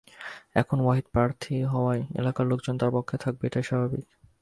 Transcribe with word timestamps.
এখন 0.55 0.77
ওয়াহিদ 0.81 1.05
প্রার্থী 1.13 1.55
হওয়ায় 1.73 2.03
এলাকার 2.19 2.45
লোকজন 2.47 2.75
তাঁর 2.77 2.91
পক্ষে 2.93 3.17
থাকবে, 3.17 3.43
এটাই 3.47 3.65
স্বাভাবিক। 3.69 4.05